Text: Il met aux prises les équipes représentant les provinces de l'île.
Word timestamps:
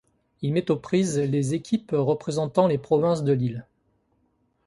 Il 0.41 0.53
met 0.53 0.71
aux 0.71 0.77
prises 0.77 1.19
les 1.19 1.53
équipes 1.53 1.91
représentant 1.93 2.65
les 2.65 2.79
provinces 2.79 3.23
de 3.23 3.33
l'île. 3.33 3.67